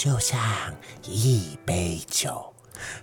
[0.00, 0.40] 就像
[1.04, 2.54] 一杯酒，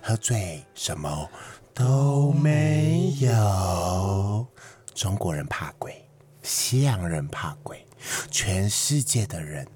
[0.01, 1.29] 喝醉什么
[1.71, 4.47] 都没有。
[4.95, 6.03] 中国人怕鬼，
[6.41, 7.85] 西洋人怕鬼，
[8.31, 9.67] 全世界的人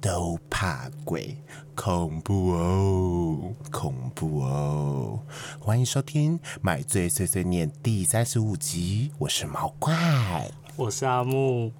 [0.00, 1.40] 都怕鬼，
[1.76, 5.20] 恐怖哦，恐怖哦！
[5.60, 10.50] 欢迎收听《买醉碎碎念》第三十五集，我是毛怪。
[10.76, 11.72] 我是阿木，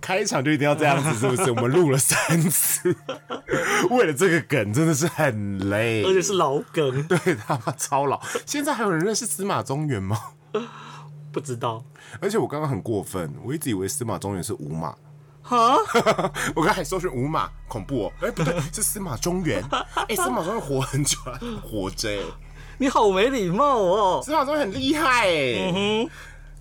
[0.00, 1.50] 开场就一定要这样子，是不是？
[1.52, 2.94] 我们录了三次，
[3.90, 8.20] 为了这个梗真的是很累，而且是老梗， 对他妈超老。
[8.46, 10.18] 现在还有人认识司马中原吗？
[11.32, 11.82] 不知道。
[12.20, 14.94] 而且我刚刚很过分，我一直以为司马中原是五马。
[15.42, 15.76] 哈，
[16.54, 18.12] 我刚才搜寻五马，恐怖哦。
[18.20, 19.60] 哎，不对，是司马中原。
[20.08, 22.08] 哎，司马中原活很久了，活着。
[22.78, 24.22] 你好没礼貌哦。
[24.24, 25.72] 司马中原很厉害哎。
[25.72, 26.10] 嗯哼。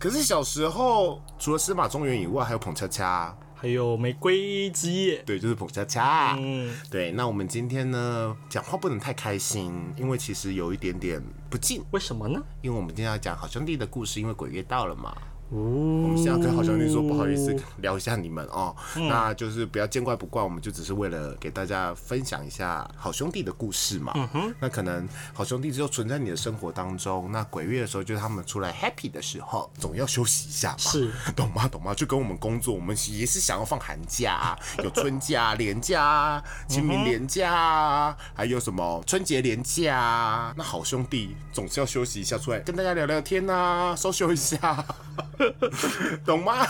[0.01, 5.21] 可是小时候，除了司马中原以外，还有捧恰恰，还有玫瑰之夜。
[5.27, 6.35] 对，就是捧恰恰。
[6.39, 7.11] 嗯，对。
[7.11, 11.83] 那我们今天呢，讲话不能太开心，因为其实有一点点不敬。
[11.91, 12.41] 为什么呢？
[12.63, 15.15] 因为我们今天要讲好兄弟的故事，因为鬼月到了嘛。
[15.53, 24.13] 我们现在跟好兄弟说不好意思，聊一下你们哦，那就是不要见怪不怪，我们就只是为了给大家分享一下好兄弟的故事嘛。
[24.61, 31.67] 那可能好兄弟只有存在你的生活当中，那鬼月的时候就是他们出来 happy 的时候，总要休息一下嘛，是，懂吗？
[31.67, 31.93] 懂吗？
[31.93, 44.85] 就跟我们工作，我们也是想要放寒假， 有春假、年假、清明年假，还有什么春节年假，那好兄弟总是要休息一下，出来跟大家聊聊天呐，收休一下。
[46.25, 46.65] 懂吗？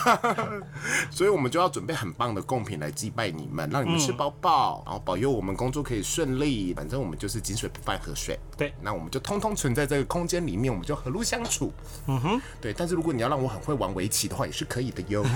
[1.10, 6.74] 所以我们就要准备很棒的贡品来祭拜你们，让你们吃饱饱，然后保佑我们工作可以顺利。
[6.74, 8.38] 反正我们就是井水不犯河水。
[8.56, 11.72] 对，那我们就通通存在这个空间里面，我们就和睦相处。
[12.06, 12.72] 嗯哼，对。
[12.72, 15.24] 但是如果你要让我很会玩围棋的话，也是可以的哟。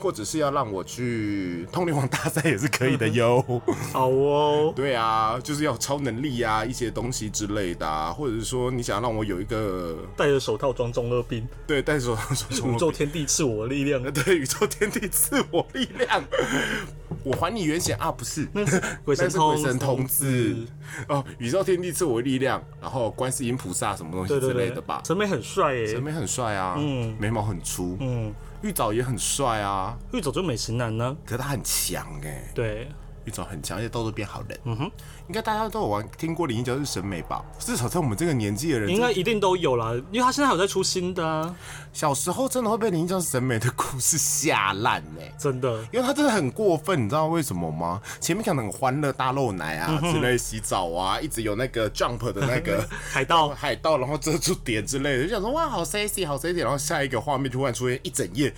[0.00, 3.44] 或者是要让我去通灵王大赛也是可以的哟。
[3.92, 4.72] 好哦。
[4.74, 9.17] 对啊，就是要超能力啊，一些东西之类的，或者是说你想让我。
[9.18, 16.22] 我有一个戴着手套装中二病，对，戴着手套装宇宙天地赐我力量， 对，宇宙天地赐我力量，
[17.24, 20.56] 我还你原形啊，不是，那是 鬼神鬼神童子
[21.08, 32.88] 哦，宇宙天地赐我力量，然后观世音菩萨什么东西之类的吧，陈美很帅耶，陈美很帅啊，嗯，眉毛很粗，嗯，玉藻也很帅啊，玉藻就美食男呢，可是他很强哎，对。
[33.28, 34.58] 一种很强，而且都是变好人。
[34.64, 34.84] 嗯哼，
[35.28, 37.44] 应该大家都有玩听过《灵异教室》审美吧？
[37.58, 41.54] 至少在我们这个年纪的人，应该一定都有啦，因为他现在有在出新的。
[41.92, 48.00] 小时候真的会被《灵异教室》审美的故事吓烂呢，真的，因为他真的很过分，你知道为什么吗？
[48.20, 58.54] 前面讲的很欢乐，大露奶啊之类，洗澡啊，一直有那个 jump 的那个 海盗， 海盗，然后遮住点之类的，就想说哇，好 sexy，好 sexy，然后下一个画面突然出现一整页。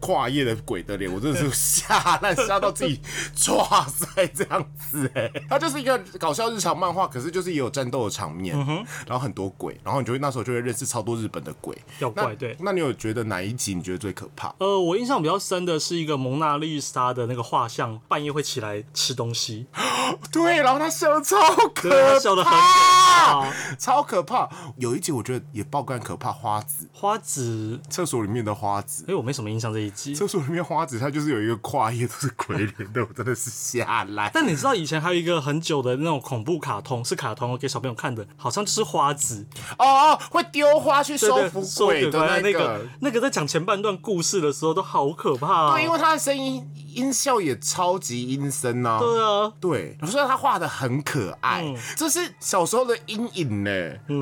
[0.00, 3.00] 跨页的鬼的脸， 我真的是吓烂，吓到自己
[3.34, 8.56] 抓塞这样子哎， 它就是一个搞笑日常漫画，可是就是也有战斗的场面，
[9.06, 12.34] 然后很多鬼，然后你就会那时候就会认识超多日本的鬼妖怪。
[12.34, 14.54] 对，那你有觉得哪一集你觉得最可怕？
[14.58, 19.66] 呃，我印象比较深的是一个蒙娜丽莎的那个画像，半夜会起来吃东西。
[20.32, 21.36] 对，然后他笑的超
[21.74, 24.48] 可，笑的很可怕， 超可怕。
[24.78, 29.89] 有一集我觉得也爆肝可怕，花子，花子厕所里面的花子，哎，我没什么印象这一。
[29.90, 34.30] 厕所里面花子，它就是有一个跨页都是鬼脸的，我真的是吓烂。
[34.32, 39.46] 但你知道以前还有一个很久的那种恐怖卡通，是卡通给小朋友看的，好像就是花子
[39.78, 42.80] 哦哦，会丢花去收服鬼的那个。
[43.00, 46.64] 那个在讲前半段故事的时候都好可怕，对，因为他的声音
[46.94, 48.98] 音效也超级阴森呐。
[49.00, 53.70] 对啊，对，所以他画的很可爱，这是小时候的阴影呢。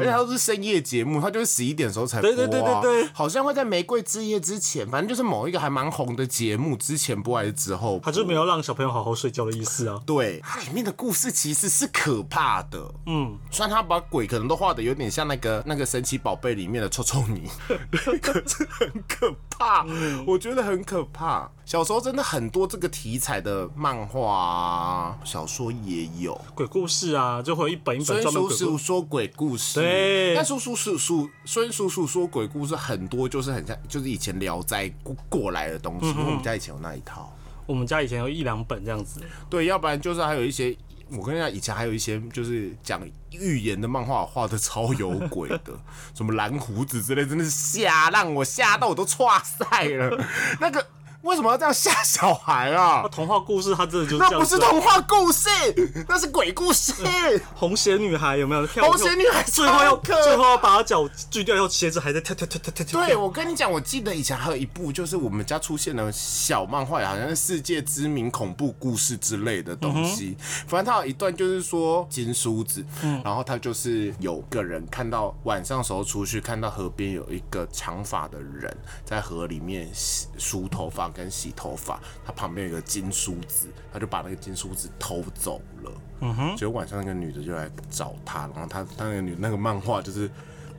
[0.00, 5.58] 而且他都是深夜节目，他就是十一点的时候才播，对对对对对，好像会在玫瑰之夜之前，反正就是某一个。
[5.58, 8.00] 还蛮红的节目，之前播还是之后？
[8.04, 10.00] 他就没有让小朋友好好睡觉的意思啊。
[10.06, 12.78] 对，它里面的故事其实是可怕的。
[13.06, 17.48] 嗯，虽然他把鬼可能都画的有点像那个那个神奇宝贝里面的臭臭泥，
[18.22, 19.84] 可是很可怕。
[20.24, 21.50] 我觉得很可怕。
[21.64, 29.80] 小时候真的很多这个题材的漫画啊、小说也有鬼故事啊，就会一本一本专门说鬼故事。
[29.80, 35.48] 对，但叔叔叔叔孙叔叔说鬼故事很多，就是很像，就是以前聊斋过过。
[35.48, 37.34] 来的东西，我们家以前有那一套，
[37.64, 39.18] 我们家以前有一两本这样子。
[39.48, 40.76] 对，要不然就是还有一些，
[41.10, 43.00] 我跟你讲，以前还有一些就是讲
[43.30, 45.72] 预言的漫画，画的超有鬼的，
[46.14, 50.22] 什么蓝胡子之类，真的是吓，让我吓到我都 岔赛了。
[50.60, 50.86] 那个
[51.22, 53.08] 为什么要这样吓小孩啊那？
[53.10, 54.44] 童话故事它真的就是这那不。
[54.44, 55.48] 是童话故事，
[56.08, 56.92] 那是鬼故事。
[57.54, 58.66] 红鞋女孩有没有？
[58.66, 63.06] 跳红鞋女孩最后要超可最后要把脚锯掉，要鞋子还在跳跳跳跳跳跳。
[63.06, 70.36] 对，我跟你讲，我记得以前还有一部，就是我们家出现了小漫画，好像是世界知名恐怖故事之类的东西。
[70.66, 72.84] 反正它有一段就是说金梳子，
[73.24, 78.74] 然后他就是有个人看到晚上的时候出去，看到河边有一个长发的人
[79.04, 85.92] 在河里面洗梳头发跟洗头发，他旁边有个金梳子，他就把那个金梳子偷走了。
[86.20, 90.30] 嗯哼，结果晚上那个女的就来找他，然后他他那个女那个漫画就是。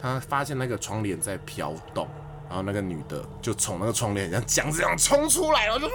[0.02, 2.08] 他发现那个窗帘在飘动，
[2.48, 5.90] 然后那个女的就从那个窗帘像僵尸一样冲出来，然后就，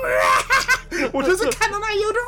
[1.11, 2.19] 我就是看到那一幕就，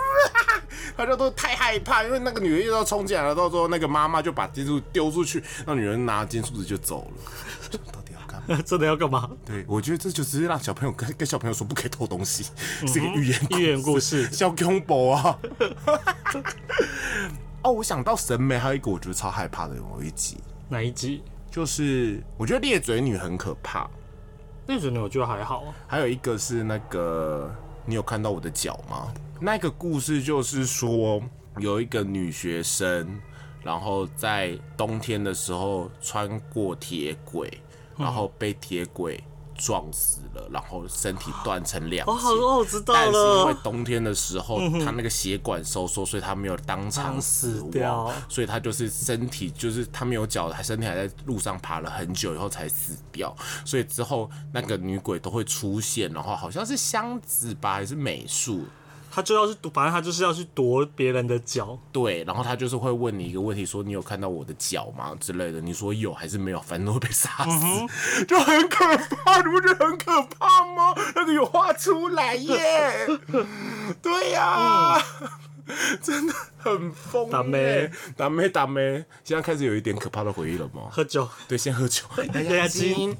[0.96, 7.78] 他就都太害怕，因为那个女的又要冲进来了，到时候那个妈妈就把金梳丢出去，那女人拿金梳子就走了。
[8.64, 9.30] 真的要干嘛？
[9.44, 12.44] 对，我觉得这就只是让小朋友跟跟小朋友说不可以偷东西，
[12.86, 15.38] 是一个寓言寓言故事小恐怖啊！
[17.62, 20.38] 哦，我想到审美，还有一个我觉得超害怕的有一集，
[20.68, 21.22] 哪一集？
[21.50, 23.88] 就是我觉得裂嘴女很可怕，
[24.66, 25.74] 裂嘴女我觉得还好啊。
[25.86, 27.50] 还有一个是那个，
[27.84, 29.12] 你有看到我的脚吗？
[29.40, 31.22] 那个故事就是说，
[31.58, 33.20] 有一个女学生，
[33.62, 37.60] 然后在冬天的时候穿过铁轨，
[37.96, 39.22] 然后被铁轨
[39.56, 42.12] 撞死了，然后身体断成两截。
[42.12, 43.56] 我知道但是因为。
[43.62, 53.34] 冬天的时候，他那个血管收缩，所以他没有当场死死掉亡，所以他就是身体就是他没有脚，他身体还在路上爬了很久以后才死掉。
[53.64, 58.64] 所以之后那个女鬼都会出现，然后好像是箱子吧，还是美术。
[59.16, 61.78] 他就要去夺，反正他就是要去夺别人的脚。
[61.90, 65.58] 对，然后他就是会问你一个问题，说你有看到我的脚吗之类的？
[65.58, 66.60] 你说有还是没有？
[66.60, 70.94] 反正都会被杀死，就 很可怕，你不觉得很可怕吗？
[71.14, 73.06] 那个有画出来耶，
[74.02, 75.02] 对呀、
[76.02, 77.30] 真的很疯耶。
[77.32, 80.88] 打妹打妹，打妹，现在开始有一点可怕的回忆了吗？
[80.90, 82.04] 喝酒，对，先喝酒。
[82.34, 83.16] 压压惊惊。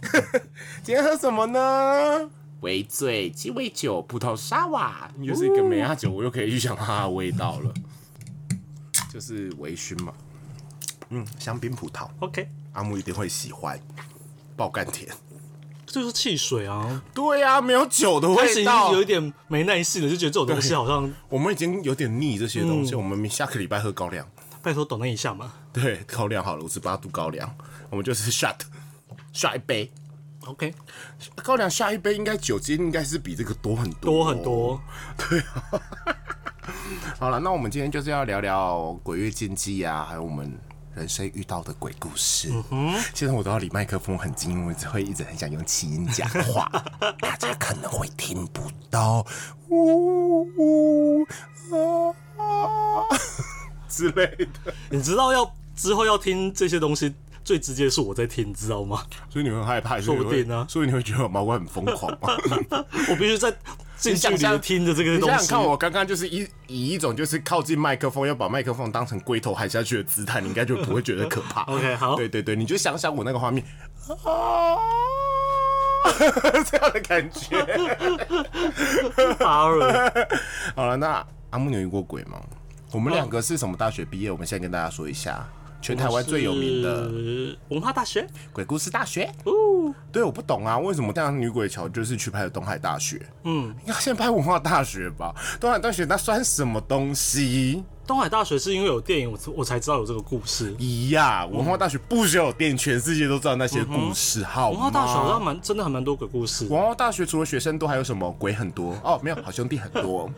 [0.83, 2.31] 今天喝什么呢？
[2.61, 7.75] 微醉鸡尾酒、葡萄沙瓦，又是一个梅亚酒，我又可以预想它的味道了，
[9.13, 10.13] 就是微醺嘛。
[11.11, 13.79] 嗯，香槟葡萄，OK，阿木一定会喜欢，
[14.57, 15.09] 爆甘甜。
[15.87, 17.01] 这就是汽水啊。
[17.15, 19.03] 对呀、没有酒的开始已经味道有。
[19.03, 24.27] 一点没耐性了，就觉得这种东西好像我们已经有点腻这些东西，我们下个礼拜喝高粱。
[24.63, 25.53] 拜托等那一下嘛。
[25.73, 27.49] 对，高粱好了，五十八度高粱，
[27.89, 29.93] 我们就是 shot，shot 一杯。
[30.47, 30.73] OK，
[31.43, 34.81] 高粱下一杯应该酒精应该是比这个多很多，多很多。
[35.29, 35.81] 对啊。
[37.19, 40.53] 好了，那我们今天就是要聊聊鬼月禁忌啊，还有我们
[40.95, 42.51] 人生遇到的鬼故事。
[42.71, 46.71] 嗯现在我都要离麦克风很近，因为我会一直很想用气音讲话，
[47.21, 49.25] 大家可能会听不到，
[49.69, 51.27] 呜呜
[51.71, 53.19] 啊啊。
[53.89, 54.75] 之类的。
[54.91, 57.15] 你知道要之后要听这些东西，
[57.47, 59.05] 最直接是我在听，你知道吗？
[59.31, 62.37] 所以你会害怕，说不定啊所以你会觉得我毛怪很疯狂吗？
[63.09, 63.55] 我必须在
[63.97, 65.49] 近距离的听着这个东西你。
[65.49, 71.63] 看，我刚刚就是以以一种就是靠近麦克风，要把麦克风当成龟头喊下去的姿态，你应该就不会觉得可怕。
[71.73, 73.65] OK，好对对对，你就想想我那个画面，
[74.25, 74.77] 啊，
[76.69, 77.65] 这样的感觉。
[79.39, 80.29] 巴尔，
[80.75, 82.41] 好了，那阿木你有遇过鬼吗？
[82.91, 84.33] 我们两个是什么大学毕业？
[84.33, 85.47] 我们现在跟大家说一下，
[85.87, 88.27] 全台湾最有名的文化大学。
[88.53, 89.33] 鬼故事大学。
[89.45, 93.25] 哦，对，我不懂啊，为什么这样女鬼桥就是去拍的东海大学？
[93.45, 95.33] 嗯，应该先拍文化大学吧？
[95.61, 97.85] 东海大学那算什么东西？
[98.05, 100.75] 东海大学是因为有电影，我才我才知道有这个故事。
[100.79, 104.79] 咦呀，文化大学不需要有电影，全世界都知道那些故事，好吗？
[104.81, 106.67] 文化大学好像蛮真的还蛮多鬼故事。
[106.67, 109.21] 文化大学除了学生多，还有什么鬼很多哦？
[109.23, 110.29] 没有，好兄弟很多，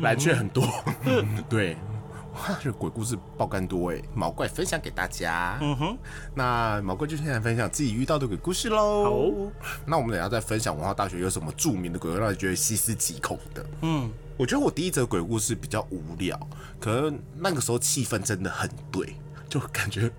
[0.00, 0.64] 蓝雀很多，
[1.48, 1.76] 对。
[2.38, 4.00] 哇， 这鬼故事爆肝多哎！
[4.14, 5.58] 毛怪分享给大家。
[5.60, 5.98] 嗯哼，
[6.34, 9.04] 那毛怪就现在分享自己遇到的鬼故事喽。
[9.04, 9.52] 好，
[9.84, 13.66] 那我们等下再分享文化大学有什么著名的鬼，让你觉得细思极恐的。
[13.82, 16.38] 嗯，我觉得我第一则鬼故事比较无聊，
[16.80, 19.16] 可能那个时候气氛真的很对，
[19.48, 20.10] 就感觉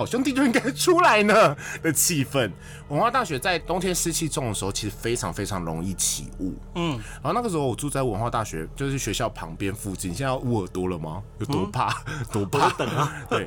[0.00, 2.50] 好兄弟就应该出来呢的气氛。
[2.88, 6.54] 文化大学在冬天湿气重的时候，其实非常非常容易起雾。
[6.74, 10.14] 嗯，然后那个时候我住在文化大学，就是学校旁边附近。
[10.14, 11.22] 现在要捂耳朵了吗？
[11.38, 12.02] 有多怕？
[12.32, 12.70] 多怕？
[12.78, 13.46] 等啊， 对。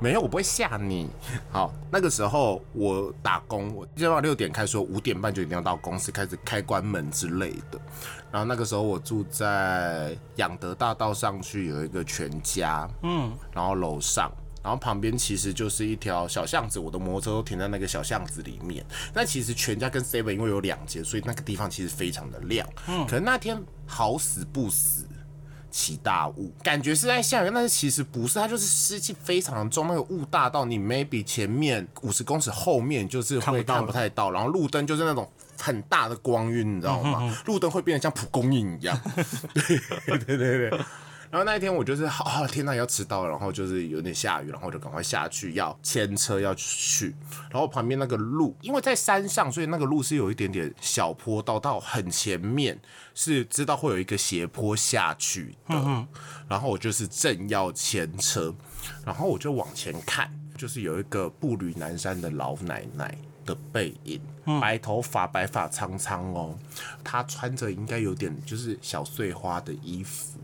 [0.00, 1.08] 没有，我不会吓你。
[1.52, 7.80] 好，那个时候我打工，我基本上六点开说，五点半就一定要到公司开始开关门之类的。
[8.32, 14.28] 然后那个时候我住在养德大道上去有一个全家，嗯，然后楼上
[14.62, 18.84] 然后旁边其实就是一条小巷子，我的摩托车都停在那个小巷子里面。
[19.12, 22.68] 但其实全家跟 Seven 因为有两间，所以那个地方其实非常的亮。
[22.88, 25.06] 嗯，可能那天好死不死。
[25.74, 35.26] 起大雾，感觉是在下雨，但是其实不是，它就是湿气非常重，那个雾大到你 maybe 前面五十公尺后面就是会看不太到，然后路灯就是那种
[35.58, 37.34] 很大的光晕，你知道吗？
[37.46, 39.00] 路灯会变得像蒲公英一样。
[39.54, 40.80] 对对对对。
[41.32, 47.16] 然后那一天我就是，啊天呐，要迟到了，然后就是有点下雨，然后我就赶快下去要牵车要去。
[47.50, 52.78] 然后旁边那个路，因为在山上，所以那个路是有一点点小坡道，到很前面
[53.14, 56.06] 是知道会有一个斜坡下去的。
[56.46, 58.54] 然后我就是正要牵车，
[59.02, 64.20] 然后我就往前看，就是有一个步履蹒跚的老奶奶的背影，
[64.60, 66.58] 白头发，白发苍苍哦，
[67.02, 70.38] 她穿着应该有点就是小碎花的衣服。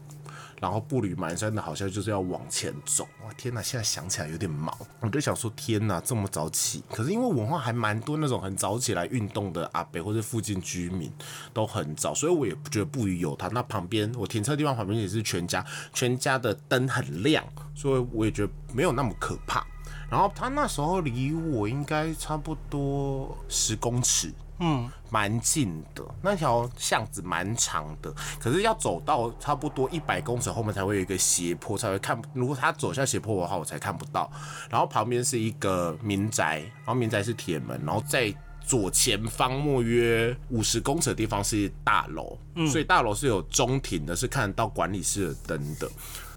[0.60, 3.06] 然后步履蹒跚的，好像就是要往前走。
[3.24, 3.62] 哇，天哪！
[3.62, 4.76] 现在想起来有点毛。
[5.00, 6.82] 我就想说，天哪，这么早起？
[6.90, 11.12] 可是因为文化还蛮多那种很早起来运动的阿北或者附近居民
[11.52, 13.48] 都很早，所以我也不觉得不予有他。
[13.48, 19.66] 那旁边我停车地方旁边也是全家，全家的灯很亮，所以我也觉得没有那么可怕。
[20.10, 24.32] 然后他那时候离我应该差不多十公尺。
[24.60, 32.20] 嗯，蛮近的，那条巷子蛮长的，可是要走到差不多一百公尺后面才会有一个斜坡，才会看。
[32.34, 34.30] 如果他走下斜坡的话，我才看不到。
[34.70, 42.38] 然后旁边是一个民宅，然后民宅是铁门，然后在左前方莫约五十公尺的地方是大楼，
[42.70, 45.90] 所以大楼是有中庭的，是看得到管理室的灯的。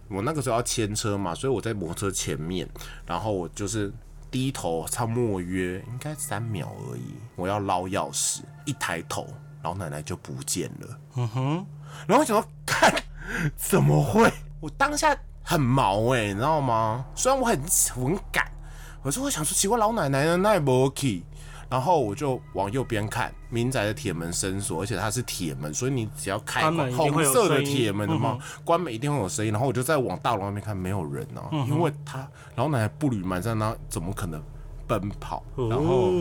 [0.08, 2.70] 我那个时候要牵车嘛，所以我在摩托车前面，
[3.06, 3.92] 然后我就是。
[4.32, 7.16] 低头，差莫约应该三秒而已。
[7.36, 9.28] 我要捞钥匙，一抬头，
[9.62, 11.00] 老奶奶就不见了。
[11.16, 11.66] 嗯哼，
[12.08, 12.92] 然后想说，看
[13.58, 14.32] 怎么会？
[14.62, 17.06] 我当下很毛哎，你知道吗？
[17.14, 17.60] 虽然我很
[17.94, 18.50] 很赶，
[19.04, 20.38] 可是我想说，奇怪，老奶奶呢？
[20.38, 21.24] 那也不 OK。
[21.72, 29.54] 然后我就往右边看，民宅的铁门伸锁，而且它是铁门，所以你只要开红色的铁门的嘛，关门一定会有声音。
[29.54, 34.44] 然后我就再往大楼那边看，没有人哦，因为他老奶奶步履蹒跚，那怎么可能
[34.86, 35.42] 奔跑？
[35.70, 36.12] 然后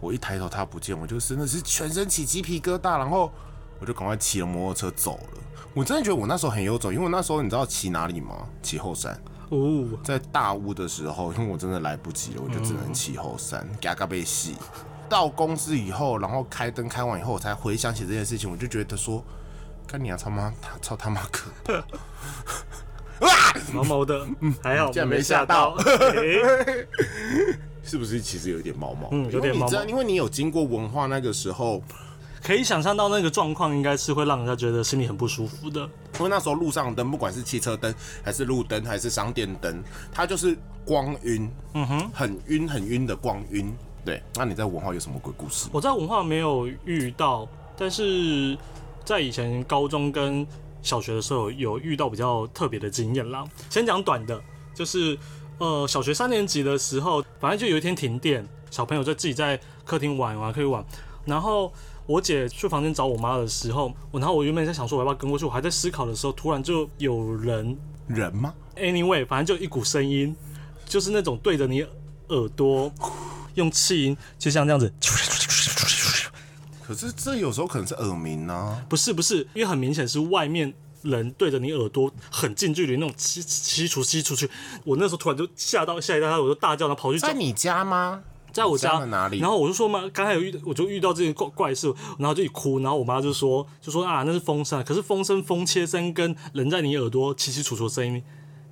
[0.00, 3.30] 我一抬头，他不见，我就真的是全身起鸡皮疙瘩，然后
[3.78, 5.40] 我就赶快骑了摩托车走了。
[5.74, 8.34] 我真的觉得我那时候很有种，因为那时候你知道骑哪里吗？
[8.62, 9.20] 骑后山。
[9.50, 14.56] 哦，在大雾的时候，因为我真的来不及了，我就只能骑后山，嘎嘎被洗。
[15.08, 19.24] 到公司以后，然后开灯开完以后，我才回想起这件事情，我就觉得说，
[19.86, 23.26] 干你啊，他妈，他操他妈可怕！
[23.26, 23.32] 哇，
[23.72, 25.76] 毛毛的，嗯，还好，竟然没吓到，
[27.82, 28.20] 是不是？
[28.20, 31.82] 其实有点毛毛，嗯，有点毛毛，因为你有经过文化那个时候。
[32.40, 35.86] 可以想象到那个状况，应该是会让人家觉得心里很不舒服的。
[36.18, 37.94] 因为那时候路上灯，不管是汽车灯，
[38.24, 39.82] 还是路灯，还是商店灯，
[40.12, 43.72] 它就是光晕，嗯哼，很晕很晕的光晕。
[44.04, 45.68] 对，那你在文化有什么鬼故事？
[45.72, 47.46] 我在文化没有遇到，
[47.76, 48.58] 但是
[49.04, 50.44] 在以前高中跟
[50.82, 53.44] 小学的时候有遇到比较特别的经验啦。
[53.70, 54.40] 先讲短的，
[54.74, 55.16] 就是
[55.58, 60.84] 呃小学三年级的时候，反正就有一天停电，小朋友就自己在客厅玩玩，可以玩，
[61.24, 61.72] 然后。
[62.08, 70.34] 我姐去房间找我妈的时候，我然后我原本在想说我要不要跟过去，我还在思考的时候，突然就有人人吗？Anyway，反正就一股声音，
[70.86, 71.82] 就是那种对着你
[72.28, 72.90] 耳朵
[73.56, 74.90] 用气音，就像这样子。
[76.82, 78.82] 可是这有时候可能是耳鸣呢？
[78.88, 80.72] 不是不是，因为很明显是外面
[81.02, 84.48] 人对着你耳朵很近距离那种吸吸出吸出去。
[84.84, 88.22] 我那时候突然就吓到吓一跳，我就大叫，然后跑去在你家吗？
[88.52, 89.38] 在我家哪里？
[89.38, 98.22] 然后我就说嘛，刚才有遇，我就遇到这件怪怪事，然后就一哭，然后我妈就说，就说啊，那是风声，可是风声风切声跟人在你耳朵稀稀楚楚的声音，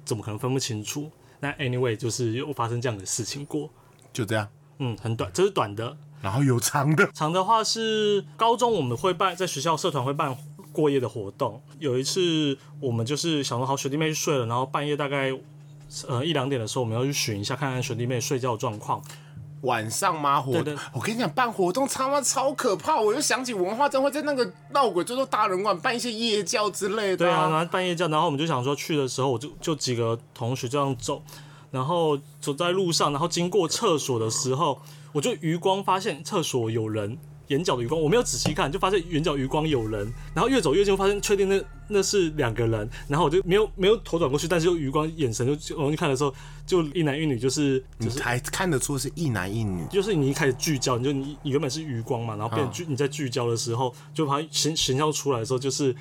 [0.04, 1.10] 怎么可能分不清楚？
[1.40, 3.68] 那 anyway 就是有发生这样的事情过，
[4.12, 10.36] 就这样，嗯，很短，这是短的，然后有长的，长的话是高中我们会办，在学校社团会办
[10.72, 15.38] 过夜的活动，有一次我们就是想说好学弟妹去睡了，然后半夜大概
[16.08, 19.02] 呃一两点的时候，我们要去巡一下，看看学弟妹睡觉状况。
[19.62, 20.40] 晚上吗？
[20.40, 20.76] 活动？
[20.92, 23.00] 我跟你讲，办活动他妈超可怕！
[23.00, 27.16] 我又想起文化站会在那个闹鬼，最多大人馆办一些夜教之类的。
[27.16, 31.22] 对啊，然后办夜教，然后我们就想说去的时候，我就就几个同学这样走，
[31.70, 34.80] 然后走在路上，然后经过厕所的时候，
[35.12, 37.18] 我就余光发现厕所有人。
[37.48, 46.34] 眼角的余光，我没有仔细看，就发现眼角余光有人，然后越走越近，发现确定那那是两个人，然后我就没有没有头转过去，但是就余光眼神就容易看的时候，
[46.66, 55.94] 就一男一女，就是就是还看得出是一男一女，就是你一开始聚焦，你就你你原本是余光嘛，然后变聚你在聚焦的时候，就它形形象出来的时候，就是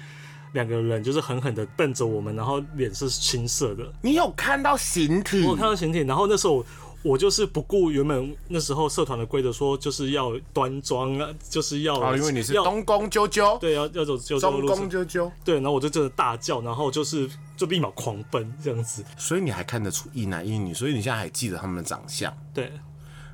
[0.53, 3.83] 两个人就是狠狠的瞪着我们，然后脸是青色的。
[4.01, 5.41] 你有看到形体？
[5.41, 6.65] 我有看到形体，然后那时候我
[7.05, 22.71] 我就是不顾原本那时候社团的规则，说就是要端庄啊，就是要哦，因为你是要东宫啾啾，对要要走就走中路东，宫啾啾，对，然后我就真的大叫，然后就是就立马狂奔这样子，所以你还看得出一男一女，所以你现在还记得他们的长相，对。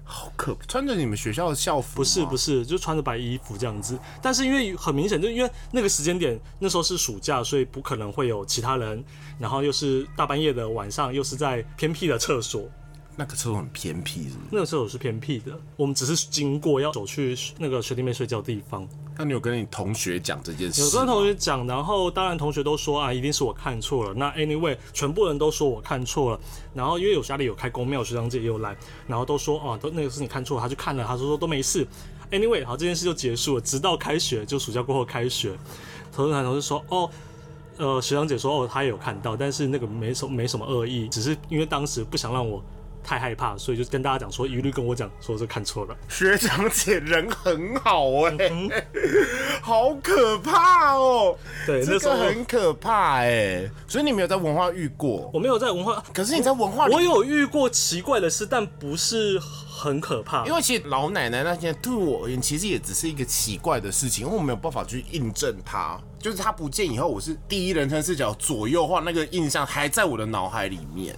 [0.04, 0.66] 好可怕！
[0.66, 3.98] 穿着你们学校的校服，不是不是，就穿着白衣服这样子。
[4.22, 9.02] 但是因为很明显，就因为那个时间点，那时候是暑假，所以不可能会有其他人。
[9.40, 12.70] 然后又是大半夜的晚上，又是在偏僻的厕所，
[13.16, 14.40] 那个厕所很偏僻，是不是？
[14.52, 15.52] 那个厕所是偏僻的。
[15.76, 18.88] 我们只是经过要走去那个学弟妹睡觉的地方，
[19.18, 20.82] 那你有跟你同学讲这件事？
[20.82, 24.14] 有跟同学讲，然后当然同学都说啊，一定是我看错了。
[24.14, 26.40] 那 anyway，全部人都说我看错了。
[26.74, 28.76] 然后因为有家里有开公庙，学长姐也有来，
[29.08, 30.62] 然后都说啊、都那个是你看错了。
[30.62, 31.86] 他去看了，他说说都没事。
[32.32, 33.62] anyway，好，这件事就结束了。
[33.62, 35.58] 直到开学，就暑假过后开学，
[36.14, 37.10] 同学同事说哦。
[37.78, 42.64] 呃，学长姐说哦，她也有看到，但是那个没什么没什么恶意，只是因为当时不想让我
[43.04, 45.96] 太害怕，所以就跟大家讲说，一律跟我讲说是看错了。
[46.08, 48.70] 学长姐人很好哎、嗯
[49.62, 60.46] 好可怕哦、对，这那时候个很可怕哎、所以你没有在文化遇过，我没有在文化，可是你在文化里我有遇过奇怪的事，但不是很可怕。
[60.46, 66.00] 因为其实老奶奶那些对我而言，其实也只是一个奇怪的事情，因为我没有办法去印证它。
[66.20, 71.16] 就是它不见以后，我是第一人称视角左右画那个印象还在我的脑海里面。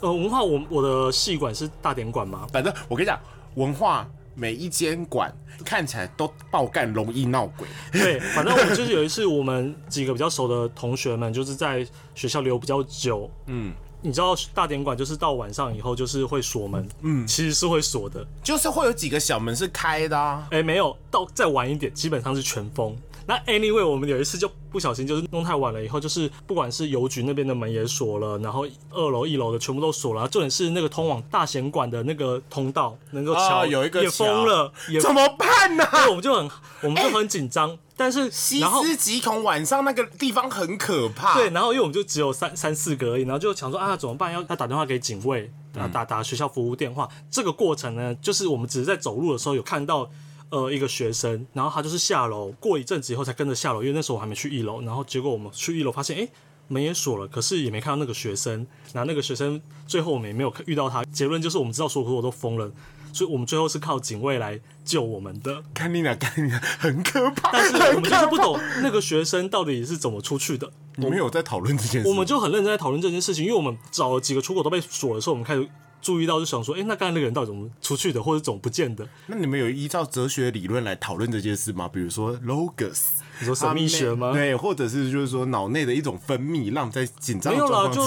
[0.00, 2.46] 呃，文化我我的戏馆是大典馆吗？
[2.52, 3.18] 反正我跟你讲，
[3.54, 5.30] 文化每一间馆
[5.64, 7.66] 看起来都爆干，容易闹鬼。
[7.92, 13.30] 对， 反正我就是有一次，我们几个比较熟的同学们，就是在学校留比较久。
[13.46, 18.26] 嗯，你知道大典馆就是到晚上以后就是会锁门，嗯，其实是会锁的。
[18.42, 20.48] 就是会有几个小门是开的啊。
[20.50, 22.96] 哎、没有，到再晚一点，基本上是全封。
[23.30, 36.50] 那 anyway，我们有一次就不小心就是弄太晚了，以后就是不管是邮局那边的门也锁了，然后二楼、一楼的全部都锁了，重点是那个通往大贤馆的那个通道，能够桥、哦有一个也封了，也怎么办呢、 对我们就很
[36.82, 41.34] 我们就很紧张，但是细然后思极恐，晚上那个地方很可怕。
[41.36, 44.32] 对，，然后因为我们就只有三三四个而已，然后就想说啊怎么办？
[44.32, 47.08] 要要打电话给警卫，打打打学校服务电话。
[47.30, 50.10] 这个过程呢，就是我们只是在走路的时候有看到。
[50.50, 56.28] 呃，一个学生，然后他就是下楼，过一阵子以后才跟着下楼，因为那时候我还没去一楼，然后结果我们去一楼发现，哎、
[56.68, 58.66] 门也锁了，可是也没看到那个学生。
[58.92, 62.70] 然后那个学生最后我们也没有遇到他，结论就是我们知道所有所有都封了，
[63.12, 65.62] 所以我们最后是靠警卫来救我们的。
[65.72, 67.50] 看你俩，看你俩，很可怕。
[67.52, 68.26] 但是我们就是。
[68.26, 70.70] 不懂那个学生到底是怎么出去的。
[70.96, 72.08] 你们有在讨论这件事？
[72.08, 75.68] 我们就很认真在讨论这件事情，因为我们找了几个出口都被锁的时候，我们开始
[76.00, 79.06] 注意到，就想说，哎、那刚才那个人到底怎么出去的，或者怎么不见的？
[79.26, 81.88] 那你们有依照哲学理论来讨论这件事吗？
[81.88, 83.00] 比如说 logos，
[83.38, 84.32] 你说神秘学吗？
[84.32, 88.02] 对，或者是就是说脑内的一种分泌，让我们在紧张的没有啦，就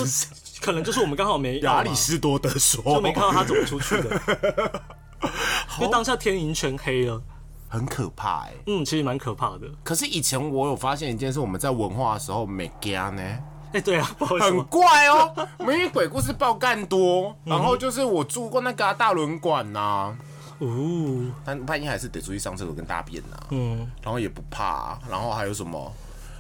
[0.61, 4.21] 可能就是我们刚好没 亚里士多德说就没看到他怎么出去的，
[5.79, 7.21] 因为当下天已经全黑了，
[7.69, 9.69] 很可怕哎、嗯，其实蛮可怕的。
[9.83, 13.21] 可是以前我有发现一件事，我们在文化的时候没干呢。
[13.73, 20.15] 哎、对啊， 很，怪哦，因为鬼故事爆干多，然后就是我住过那个啊、大轮馆呐、
[20.59, 25.91] 哦，但半夜还是得出去上厕所跟大便呐、嗯，然后也不怕、啊，然后还有什么？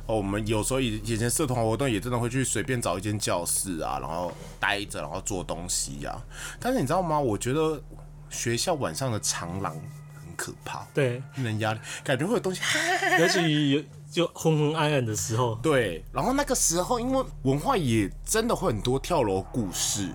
[0.05, 6.13] 哦，我们有时候以以前社团活动也真的会去随便找一间教室啊，然后待着，然后做东西呀、
[6.59, 7.17] 但是你知道吗？
[7.19, 7.81] 我觉得
[8.29, 12.61] 学校晚上的长廊很可怕，对，令人压力，感觉会有东西。
[13.19, 13.81] 尤其有
[14.13, 20.07] 就昏昏暗暗的时候，对，然后那个时候因为文化也真的会很多跳楼故事，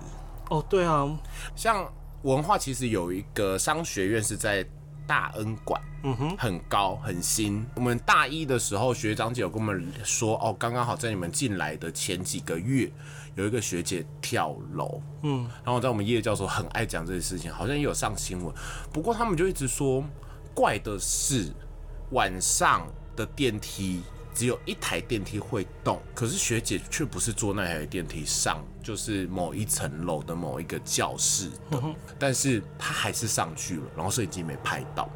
[0.49, 1.05] 哦，对啊，
[1.53, 1.85] 像
[2.21, 4.65] 文化其实有一个商学院是在
[5.05, 7.65] 大恩馆，嗯哼，很高很新。
[7.75, 12.89] 我们大一的时候，学长姐有跟我们说，哦，刚刚好在你们进来的前几个月，
[13.35, 18.55] 有一个学姐跳楼，嗯，然后在我们叶教授很爱讲这些事情，好像也有上新闻。
[18.93, 20.01] 不过他们就一直说，
[20.53, 21.51] 怪的是
[22.11, 22.87] 晚上
[23.19, 24.01] 的电梯
[24.33, 31.83] 只有一台电梯会动，可是学姐却不是坐那台电梯上，就是某一层楼的某一个教室的，
[32.17, 35.09] 但是她还是上去了，然后摄影机没拍到，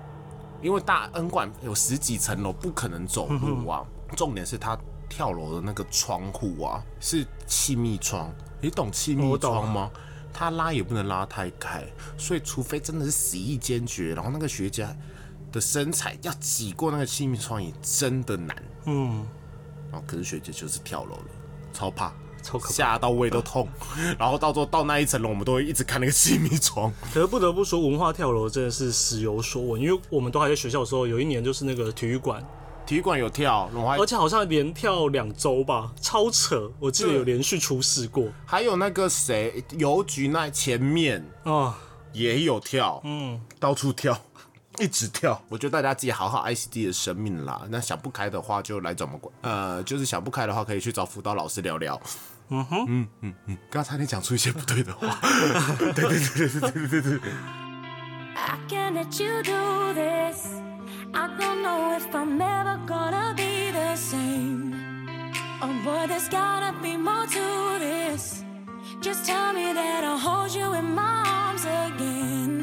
[0.61, 3.85] 因为大恩馆有十几层楼，不可能走路啊。
[4.17, 9.89] 重点是她跳楼的那个窗户啊，是气密窗，你懂气密窗吗？
[10.33, 11.85] 她拉也不能拉太开，
[12.17, 14.85] 所以除非真的是死意坚决，然后那个学姐
[15.53, 18.63] 的身材要挤过那个气密窗也真的难。
[18.85, 19.25] 嗯，
[19.89, 21.25] 然后可是学姐就是跳楼了，
[21.71, 22.11] 超怕，
[22.41, 22.73] 超可怕。
[22.73, 23.69] 吓到胃都痛。
[24.19, 26.91] 然后到时候到那一层楼，我们都会一直看那个气密窗。
[27.13, 32.43] 可是不得不说，文化跳楼真的是时有所闻，因为我们都还在学校的时候，有一年就是那个体育馆
[32.85, 36.69] 体育馆有跳，而且好像连跳两周吧，超扯！
[36.79, 41.77] 我记得有连续出事过还有那个谁邮局那前面啊。
[42.11, 44.15] 也有跳，嗯，到处跳，
[44.79, 45.41] 一直跳。
[45.49, 47.61] 我觉得大家自己好好爱惜自己的生命啦。
[47.69, 51.99] 那想不开的话，就来找我们管，呃，就是想不开的话，可以去找辅导老师聊聊。
[52.49, 55.17] 嗯哼，嗯嗯嗯，刚才你讲出一些不对的话。
[55.77, 57.31] 对对对对对对对对。
[58.35, 60.47] I can't let you do this.
[61.13, 64.73] I don't know if I'm ever gonna be the same.
[65.61, 68.43] Oh boy, there's gotta be more to this.
[69.01, 72.62] Just tell me that I'll hold you in my arms again.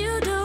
[0.00, 0.39] you do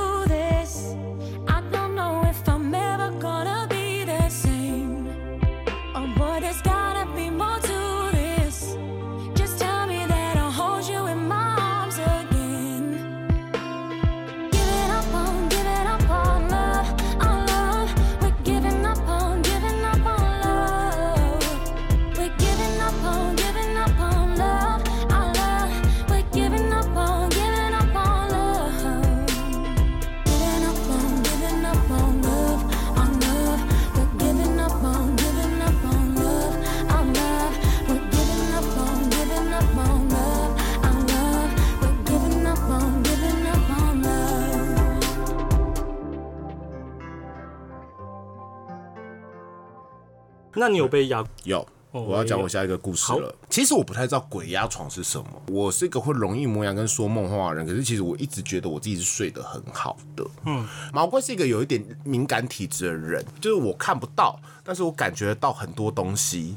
[50.56, 51.24] 那你有被压？
[51.44, 51.60] 有，
[51.92, 53.34] 哦我要讲我下一个故事了。
[53.50, 55.28] 其实我不太知道鬼压床是什么。
[55.48, 60.26] 我是一个会容易磨牙跟说梦话的人，可是其实我一直觉得我自己是睡得很好的。
[60.46, 66.56] 嗯，毛怪是一个有一点敏感体质的人，就是我看不到，但是我感觉得到很多东西。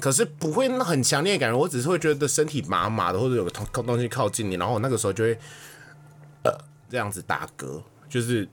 [0.00, 5.32] 可是不会那很强烈的感觉，我只是会觉得身体麻麻的，或者有个东东西靠近你，然后我那个时候就会
[6.42, 6.50] 呃
[6.90, 8.46] 这样子打嗝，就是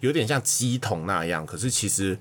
[0.00, 1.46] 有点像鸡桶那样。
[1.46, 2.18] 可是其实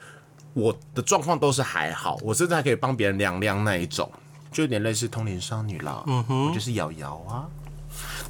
[0.58, 4.12] 我的状况都是还好，我甚至还可以帮别人量量那一种，
[4.52, 6.04] 就有点类似通灵少女啦。
[6.08, 7.46] 嗯哼，我就是瑶瑶啊。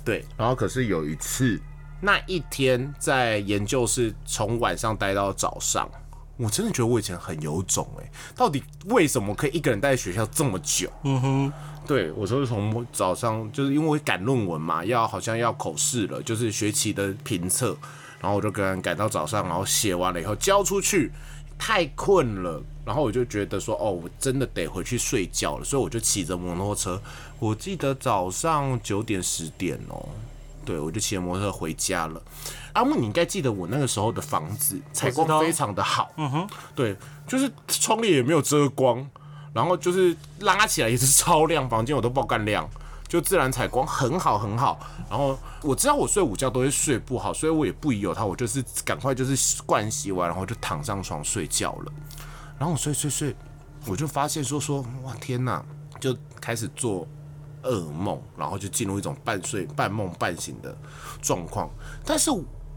[0.03, 1.57] 对，然后可是有一次，
[2.01, 5.89] 那一天在研究室从晚上待到早上，
[6.35, 10.91] 我真的觉得我以前很有种哎、到底为什么可以一个人待在学校这么久？
[11.03, 11.53] 嗯哼，
[11.87, 17.75] 对我说是从早上就是因为我赶论文嘛，要好像要口试了，就是学期的评测，
[18.19, 21.11] 然后我就跟人赶到早上，然后写完了以后交出去，
[21.57, 27.01] 太困了，然后我就觉得说，哦，我真的得回去睡觉了，所以我就骑着摩托车，
[27.39, 30.07] 我记得早上九点十点哦，
[30.63, 32.21] 对我就骑着摩托车回家了。
[32.73, 36.95] 阿木，你应该记得我那个时候的房子采光非常的好，嗯哼，对，
[37.27, 39.03] 就是窗帘也没有遮光，
[39.51, 42.69] 然后就是拉起来也是超亮，房间我都爆干亮，
[43.07, 44.79] 就自然采光很好很好。
[45.09, 51.91] 然后我知道我睡午觉都会睡不好，所以我也不疑有他，我就是赶快就是盥洗完，然后就躺上床睡觉了。
[52.57, 53.35] 然后我睡睡睡，
[53.85, 55.63] 我就发现说说哇天哪，
[55.99, 57.07] 就开始做
[57.63, 60.75] 噩梦，然后就进入一种半睡半梦半醒的
[61.21, 61.69] 状况。
[62.03, 62.31] 但是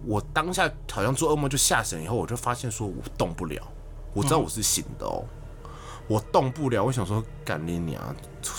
[0.05, 3.63] 我当下好像做噩梦就吓醒以后，我就发现说我动不了，
[4.13, 5.25] 我知道我是醒的哦。
[6.11, 8.03] 我动不了，我想说，干你娘，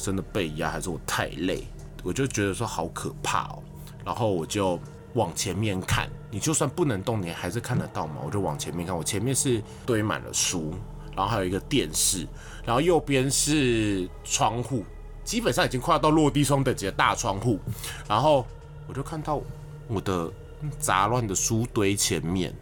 [0.02, 1.68] 真的被压还是我太累？
[2.02, 3.62] 我就觉得说好可怕哦，
[4.06, 4.80] 然后我就
[5.16, 8.22] 往前面看，你就算不能动，你还是看得到嘛。
[8.24, 10.74] 我就往前面看，我前面是堆满了书，
[11.14, 12.26] 然后还有一个电视，
[12.66, 14.86] 然后右边是窗户，
[15.26, 17.60] 基本上已经快要到落地窗等级的大窗户，
[18.08, 18.48] 然后
[18.88, 19.42] 我就看到
[19.90, 20.32] 我的
[20.80, 22.56] 杂乱的书堆前面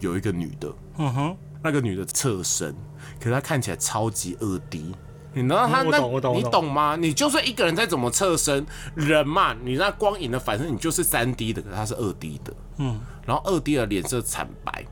[0.00, 2.74] 有一个女的，嗯哼，那个女的侧身，
[3.18, 4.94] 可是她看起来超级二 D。
[5.34, 5.98] 你知道她那，
[6.34, 6.94] 你懂吗？
[6.94, 14.84] 你就算一个人再怎么侧身，人嘛，你那光影的反正你就是三 D 的，可是她是二 D 的，嗯，然后二 D 的脸色惨白，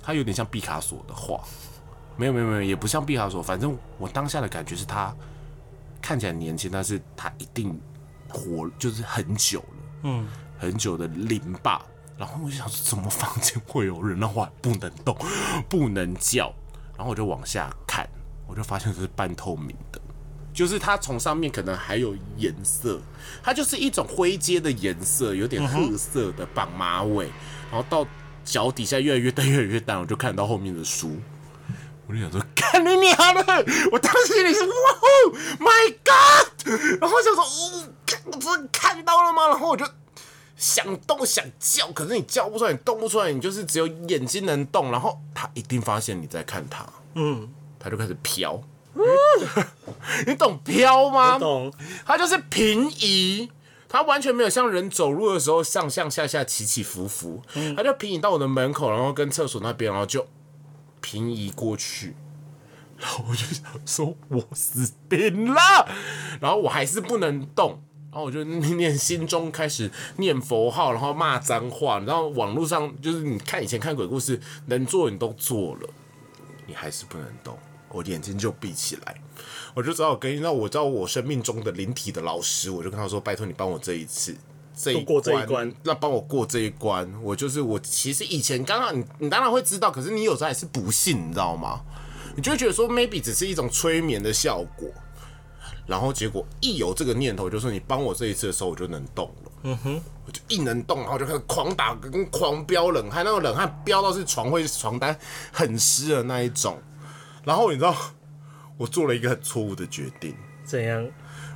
[0.00, 1.40] 她有点像毕卡索的画，
[2.16, 5.12] 没有没有没有，也不像毕卡索，反正我当下的感觉是她
[6.00, 7.76] 看起来年轻，但是她一定
[8.28, 11.84] 活就是很久了，嗯，很久的淋巴。
[12.16, 14.18] 然后我就想说，怎么房间会有人？
[14.20, 15.16] 然后我还不能动，
[15.68, 16.54] 不能叫。
[16.96, 18.08] 然后我就往下看，
[18.46, 20.00] 我就发现这是半透明的，
[20.52, 23.00] 就是它从上面可能还有颜色，
[23.42, 27.26] 它就是一种灰阶的颜色，有点褐色的绑马尾，
[27.68, 28.06] 然后到
[28.44, 31.16] 脚底下越来越淡，越来越淡，我就看到后面的书，
[32.06, 33.64] 我就想说，看你娘的！
[33.90, 37.00] 我当时心里是哇哦，My God！
[37.00, 39.48] 然后我想说，哦，干我真的看到了吗？
[39.48, 39.84] 然后我就
[40.56, 48.62] 想动想叫，可是你叫不出来，你动不出来，你就是只有眼睛能动，然后他一定发现你在看他，嗯，他就开始飘。
[50.26, 51.36] 你懂飘吗？
[51.36, 51.72] 懂。
[52.06, 53.50] 它就是平移，
[53.88, 57.42] 他完全没有像人走路的时候上上下下起起伏伏，
[57.76, 60.24] 他就平移到我的门口，然后跟厕所那边，然后就
[61.00, 62.14] 平移过去。
[62.96, 65.88] 然 后我就想说，我死定了，
[66.40, 67.82] 然后我还是不能动，
[68.14, 71.98] 然后我就念念心中开始念佛号，然后骂脏话。
[72.06, 75.90] 然后网络上就是你看以前看鬼故事，能做你都做了，
[76.64, 79.16] 你还是不能动，我眼睛就闭起来。
[79.74, 84.32] 我就只好跟那我知道我生命中的灵体的老师，我就跟他说：“拜托你帮我这一次，
[84.76, 91.80] 这一度过这一关那帮我过这一关。”我就是我，其实以前刚刚你你当然会知道，可是你有时候还是不信，你知道吗？
[92.36, 94.88] 你就会觉得说 maybe 只是一种催眠的效果，
[95.86, 99.52] 然后结果一有这个念头，就是你帮我这一次的时候，我就能动了。
[99.62, 105.18] 嗯哼，我就一能动，然后就开始狂打跟狂飙冷汗，那个冷汗飙到是床会床单
[105.52, 106.78] 很湿的那一种。
[107.44, 107.94] 然后你知道，
[108.76, 110.34] 我做了一个很错误的决定。
[110.64, 111.06] 怎样？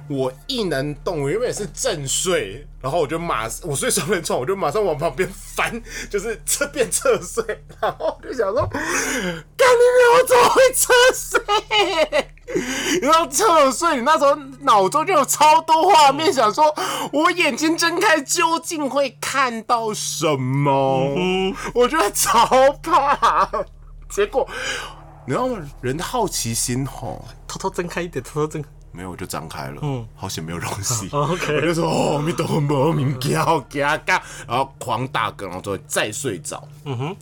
[0.09, 7.44] 我一能动，我原本是正睡，然后我就马我睡双人床，我就马上往旁边翻，就是侧边侧睡，
[7.81, 11.38] 然后我就想说，干你娘，我怎么会侧睡？
[13.03, 16.75] 然后侧睡，你那时候脑中就有超多画面，想说
[17.12, 21.14] 我眼睛睁开究竟会看到什么？
[21.75, 23.47] 我觉得超怕，
[24.09, 24.49] 结果
[25.27, 25.59] 你知道吗？
[25.83, 27.23] 人的好奇心吼。
[27.47, 28.68] 偷偷睁开一点，偷偷睁开。
[28.92, 29.79] 没有，我就张开了。
[29.83, 31.09] 嗯，好险没有东西。
[31.12, 36.66] 哦 OK 我就说哦，弥陀佛，明叫嘎嘎，然后狂打嗝，然后之后再睡着。
[36.85, 37.16] 嗯哼。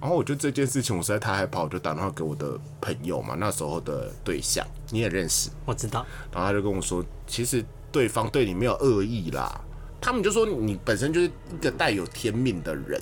[0.00, 6.06] 然后我就这件事情，我实在太害怕，我就打电话给我的朋友嘛，那时候的对象你也认识，我知道。
[6.32, 9.60] 然后他就跟我说，其实对方对你没有恶意啦。
[10.00, 13.00] 他们就说你本身就是一个带有天命的人，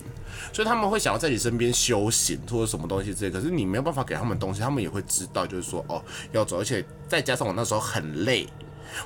[0.52, 3.30] 所以他们会想要在你身边修行或者什么东西之类。
[3.30, 8.46] 可是你没有办法给他们东西，他们也会知道，就是说哦要走，而且再加上我那时候很累，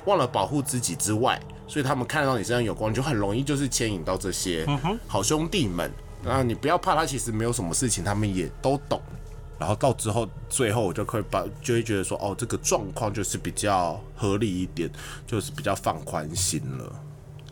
[0.05, 4.65] 忘了保护自己之外，所以他们看到你身上有光，你就很容易就是牵引到这些
[5.07, 5.91] 好兄弟们。
[6.23, 9.01] 然后你不要怕，他其实没有什么事情，他们也都懂。
[9.59, 14.89] 然后到之后，最后我就会把就会觉得说，哦，这个状况就是比较合理一点，
[15.27, 17.03] 就是比较放宽心了。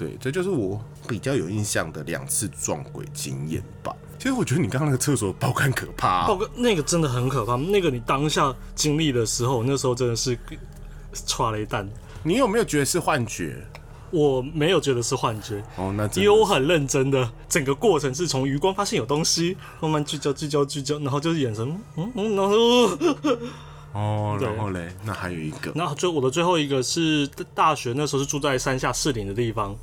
[0.01, 3.95] 对，这就是我比较有印象的两次撞鬼经验吧。
[4.17, 10.35] 其实我觉得你刚刚那个厕所爆肝可怕、啊报，告那个真的很可怕，那个你当下经历的时候，那时候真的是
[11.27, 11.87] 抓了一蛋。
[12.23, 13.63] 你有没有觉得是幻觉？
[14.09, 22.55] 我没有觉得是幻觉，哦，那真因为我很认真的，整个过程是从余光发现有东西，慢慢聚焦、聚焦、聚焦，然后就是眼神，嗯嗯，然后
[23.93, 29.73] 哦， 然后嘞，那还有一个，那最我的最后一个是大学那时候是住在山下士林的地方，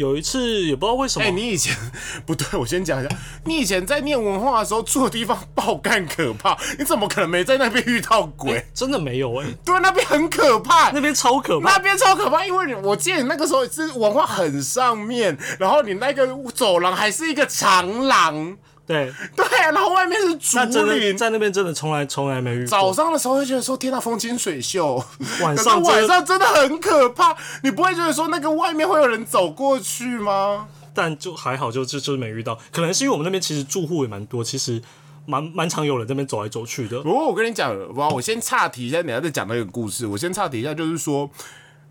[0.00, 1.76] 有一次也不知道为什么，哎、你以前
[2.24, 8.64] 不对，我先讲一下，你以前在念文化的时候住的地方爆干可怕，你怎么可能没在那边遇到鬼？
[8.72, 11.72] 真的没有哎、对，那边很可怕，那边超可怕。
[11.72, 18.56] 那，边超可怕，因为你我记得你那个时候是文化很上面，然后你那个走廊还是一个长廊，
[18.90, 21.16] 对， 对，然后外面是竹但真的林。
[21.16, 22.66] 在那边真的从来从来没遇过。
[22.66, 24.96] 早上的时候会觉得说天呐，风清水秀，
[25.40, 30.66] 晚可是上真的晚上真的很可怕，你不会觉得说那个外面会有人走过去吗？
[30.92, 32.58] 但就还好就，就就是没遇到。
[32.72, 34.82] 可能是因为我们那边其实住户也蛮多，其实
[35.24, 37.00] 蛮蛮常有人在那边走来走去的。
[37.02, 40.04] 不过我跟你讲，哇，我先岔题一下，等一下再讲那个故事。
[40.04, 41.30] 我先岔题一下，就是说，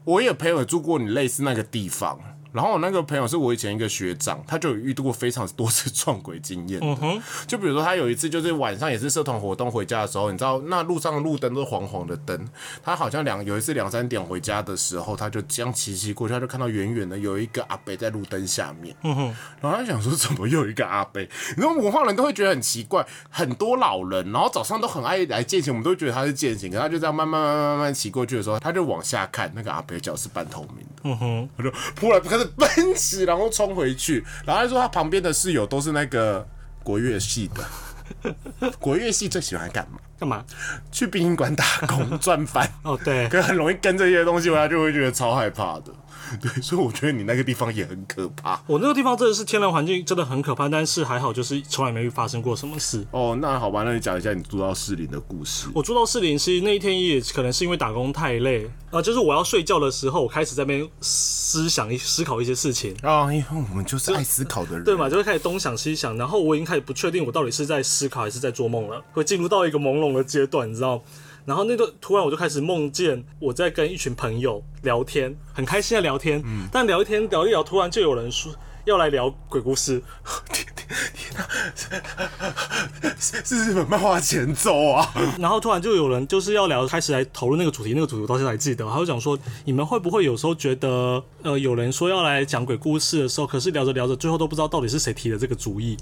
[0.03, 2.19] 我有朋友住过你类似那个地方，
[2.51, 6.79] 然后我那个朋友是我以前一个学长，他就有遇到过非常多次撞鬼经验。
[6.81, 12.47] 嗯哼，就比如说他有一次就是晚上也是社团活动回家的时候，你知道那路上的路灯都是黄黄的灯，
[12.83, 18.95] 他好像两有一次两三点回家的时候，他就这样骑骑过去，他就看到远远的有一个阿伯在路灯下面。
[19.03, 21.21] 嗯哼，然后他想说怎么又有一个阿伯？
[21.21, 30.88] 你知道文化人都会觉得很奇怪，很多老人，然后早上都很爱来践行，我们都觉得他是践行，可他就这样慢慢慢慢慢慢骑过去的时候，他就往下看，那个阿伯脚是半透明的。
[31.03, 36.47] 嗯哼，他就突然开始奔驰，然后冲回去，然后他说他旁边的室友都是那个
[36.83, 39.99] 国乐系的， 国乐系最喜欢干嘛？
[40.19, 40.43] 干嘛？
[40.91, 45.85] 去殡仪馆打工赚饭， 哦，对，可是很容易跟这些东西回来，就会觉得超害怕的。
[46.39, 48.61] 对，所以我觉得你那个地方也很可怕。
[48.67, 53.03] 我那个地方真的是天然环境真的很可怕，但是还好，就是从来没发生过什么事。
[53.09, 55.67] 哦，那好吧，那你讲一下你住到士林的故事。
[55.73, 71.01] 我住到士林是那一天也可能是因为打工太累啊、就是我要睡觉的时候，我开始在那边思想一思考一些事情，啊，因为我们就是爱思考的人，对嘛，就会开始东想西想，然后我已经开始不确定我到底是在思考还是在做梦了，会进入到一个朦胧的阶段，你知道。
[71.45, 78.53] 然后那个突然我就开始梦见我在跟一群朋友聊天，很开心的聊天，但聊一天聊一聊，突然就有人说
[78.85, 79.99] 要来聊鬼故事，
[83.19, 85.11] 是 日本漫画前奏啊。
[85.39, 88.87] 然后突然就有人就是要聊，开始来讨论那个主题，那个主题我到现在还记得。
[88.87, 95.97] 他就讲说，你们会不会有时候觉得，呃，有人说要来讲鬼故事的时候，可是聊着聊着，最后都不知道到底是谁提的这个主意。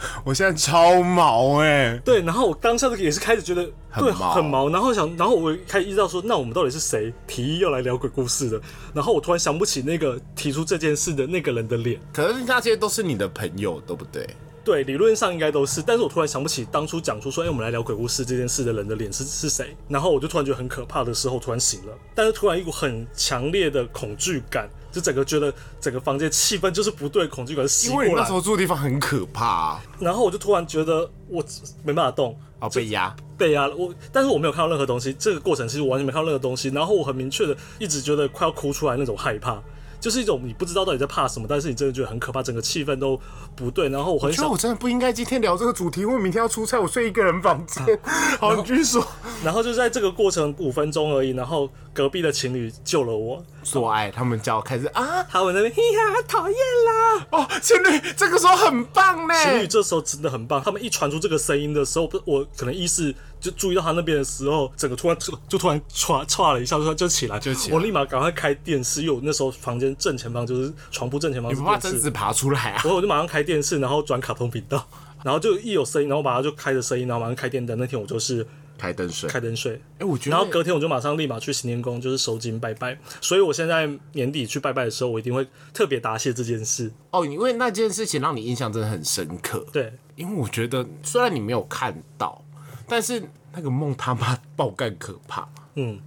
[0.24, 3.64] 我现在超毛哎、对，然后我当下也是开始觉得
[3.98, 8.60] 对很毛很毛，然后想，然后我开始意识到说，那我们到底是谁提议要来聊鬼故事的？
[8.94, 12.00] 然后我突然想不起那个提出这件事的那个人的脸。
[12.12, 14.26] 可能那些都是你的朋友，对不对？
[14.64, 19.74] 对，理论上应该都是，但是我突然想不起当初讲出说，哎、我们来聊鬼故事这件事的人的脸是是谁。
[19.88, 28.32] 然后我就突然觉得很可怕的时候，突然醒了，但是突然一股很强烈的恐惧感，就整个觉得整个房间气氛就是不对，恐惧感袭过来因为你那时。
[28.32, 31.44] 候住的地方很可怕、啊，然后我就突然觉得我
[31.84, 33.14] 没办法动，哦，被压。
[33.36, 33.76] 被压了。
[33.76, 36.68] 我但是我没有看到任何东西，这个过程其实我完全没看到任何东西。
[36.70, 39.62] 然后我很明确的一直觉得快要哭出来那种害怕。
[40.00, 43.20] 就是一种你不知道到底在怕什么，但是你真的觉得很可怕，整个气氛都
[43.56, 43.88] 不对。
[43.88, 47.98] 然后我很想得我真的不应该今天聊这个主题，因为明天要出差，我睡一个人房间。
[48.38, 49.06] 好，你继续说。
[49.44, 57.26] 然后就在这个过程五分钟而已，然后隔壁的情侣救了我，做爱，他们叫开始啊，他们那边嘿呀讨厌啦。
[57.30, 59.34] 哦，情侣这个时候很棒呢。
[59.42, 72.80] 情侣这时候真的很棒，他们一传出这个声音的时候，不我可能意识就注意到他那边的时候，整个突然就 就突然歘歘了一下，就就起来，就起来我立马赶快开电视，因为我那时候房间正前方就是床铺正前方你不怕贞子爬出来啊？
[72.82, 74.86] 然后我就马上开电视，然后转卡通频道，
[75.22, 77.78] 然后就一有声音，然后马上就开着声音，然后马上开电灯。
[77.78, 78.46] 那天我就是
[78.76, 79.28] 开灯睡。
[79.28, 82.98] 开灯睡，哎，我觉得，然后隔天我就马上立马去行天宫，就是收金拜拜。
[83.20, 86.90] 所以我现在年底去拜拜的时候，我一定会特别答谢这件事。
[87.10, 89.64] 哦，因为那件事情让你印象真的很深刻。
[89.72, 92.44] 对，因为我觉得虽然你没有看到，
[92.88, 93.22] 但是
[93.52, 95.48] 那个梦他妈爆干可怕。
[95.74, 96.00] 嗯，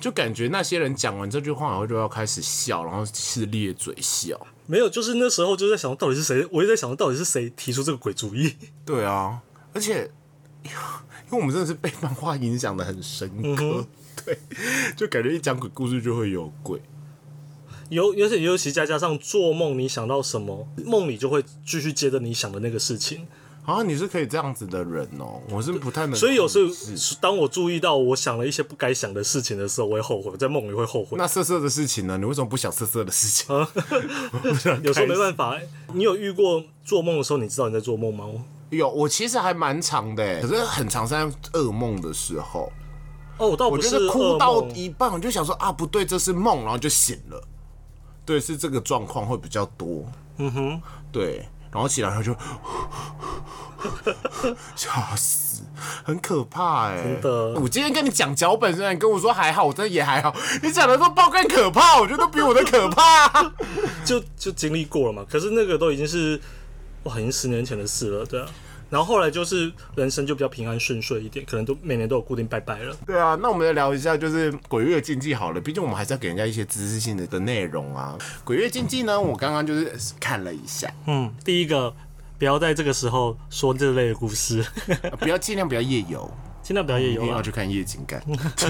[0.00, 4.46] 就感觉那些人讲完这句话，然后就要开始笑，然后是咧嘴笑。
[4.66, 8.54] 没有，就是那时候就在想到底是谁，我也在想到底是谁提出这个鬼主意。
[8.84, 9.42] 对啊，
[9.74, 10.10] 而且
[10.64, 10.70] 因
[11.30, 13.86] 为我们真的是被漫画影响的很深刻，
[14.24, 14.38] 对，
[14.96, 16.80] 就感觉一讲鬼故事就会有鬼。
[17.90, 23.26] 尤尤其尤其再加上做梦，你想到什么，梦里就会继续接着你想的那个事情。
[23.64, 26.14] 啊，你是可以这样子的人哦，我是不太能。
[26.14, 26.72] 所以有时候，
[27.20, 31.16] 当我注意到我想了一些不该想的事情的时候，我会后悔，在梦里会后悔。
[31.16, 32.18] 那色色的事情呢？
[32.18, 33.56] 你为什么不想色色的事情？
[34.84, 35.58] 有时候没办法、
[35.94, 38.26] 你有遇过做梦的时候，你知道你在做梦吗？
[38.70, 41.24] 有，我其实还蛮长的欸，可是很长是在
[41.58, 42.72] 噩梦的时候，
[43.38, 47.42] 哦，我倒我是是哭到一半，我就想说啊，不对，这是梦，然后就醒了。
[48.26, 50.04] 对，是这个状况会比较多。
[50.38, 52.34] 嗯哼，对，然后起来然后就
[54.76, 55.62] 吓死，
[56.04, 60.34] 很可怕哎、真的我今天跟你讲脚本，虽然你跟我说还好，我真的也还好。
[60.62, 63.52] 你讲的都爆更可怕，我觉得都比我的可怕。
[64.06, 65.26] 就就经历过了嘛。
[65.28, 66.40] 可是那个都已经是
[67.02, 68.46] 哇，已经十年前的事了，对啊。
[68.90, 72.96] 然后后来就是人生就比较平安顺遂一点，可能都每年都有固定拜拜了。
[73.06, 78.16] 对啊，那我们来聊一下就是鬼月禁忌好了，毕竟我们还是要给人家一些知识性的的内容啊。
[78.44, 81.94] 鬼月禁忌呢，我刚刚就是看了一下，嗯，第一个
[82.38, 84.64] 不要在这个时候说这类的故事，
[85.18, 86.30] 不要尽量不要夜游。
[86.62, 87.24] 尽量不要夜游啊。
[87.24, 88.22] 一定要去看夜景感，